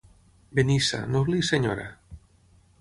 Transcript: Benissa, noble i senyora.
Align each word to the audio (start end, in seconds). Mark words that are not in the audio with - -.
Benissa, 0.59 1.03
noble 1.17 1.37
i 1.43 1.45
senyora. 1.53 1.87